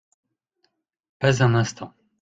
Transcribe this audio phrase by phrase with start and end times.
[1.19, 1.93] Pas un instant.